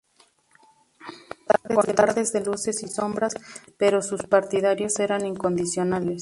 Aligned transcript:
Con 1.75 1.85
tardes 1.93 2.33
de 2.33 2.41
luces 2.43 2.81
y 2.81 2.87
sombras, 2.87 3.35
pero 3.77 4.01
sus 4.01 4.23
partidarios 4.23 4.97
eran 4.99 5.27
incondicionales. 5.27 6.19